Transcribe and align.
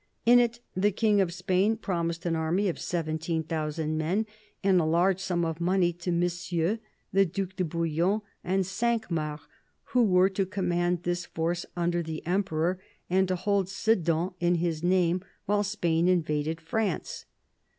In 0.25 0.39
it 0.39 0.61
the 0.75 0.91
King 0.91 1.21
of 1.21 1.31
Spain 1.31 1.77
promised 1.77 2.25
an 2.25 2.35
army 2.35 2.67
of 2.67 2.79
17,000 2.79 3.95
men 3.99 4.25
and 4.63 4.81
a 4.81 4.83
large 4.83 5.19
sum 5.19 5.45
of 5.45 5.61
money 5.61 5.93
to 5.93 6.11
Monsieur, 6.11 6.79
the 7.13 7.23
Due 7.23 7.45
de 7.55 7.63
Bouillon, 7.63 8.21
and 8.43 8.65
Cinq 8.65 9.11
Mars, 9.11 9.41
who 9.89 10.03
were 10.03 10.27
to 10.29 10.47
command 10.47 11.03
this 11.03 11.27
force 11.27 11.67
under 11.77 12.01
the 12.01 12.25
Emperor 12.25 12.79
and 13.11 13.27
to 13.27 13.35
hold 13.35 13.69
Sedan 13.69 14.31
in 14.39 14.55
his 14.55 14.81
name 14.81 15.23
while 15.45 15.63
Spain 15.63 16.07
invaded 16.07 16.59
France. 16.61 17.25